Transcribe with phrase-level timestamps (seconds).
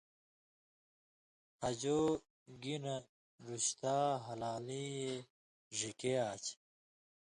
[1.63, 1.99] ”ہجو
[2.61, 3.07] گِنہۡ،
[3.45, 5.09] رُشتا۔ ہلالیں اْے
[5.77, 6.55] ڙِھکے آچھی“